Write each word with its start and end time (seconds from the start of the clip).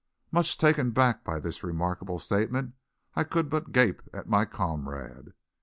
Much 0.31 0.57
taken 0.57 0.89
back 0.89 1.23
by 1.23 1.39
this 1.39 1.63
remarkable 1.63 2.17
statement 2.17 2.73
I 3.15 3.23
could 3.23 3.51
but 3.51 3.71
gape 3.71 4.01
at 4.11 4.27
my 4.27 4.45
comrade. 4.45 5.33